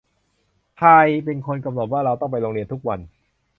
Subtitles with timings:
[0.77, 0.89] ใคร
[1.25, 2.99] เป็นคนกำหนดว่าเราต้องไปโรงเรียนทุกวัน